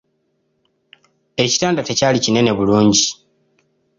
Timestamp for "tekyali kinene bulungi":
1.89-3.05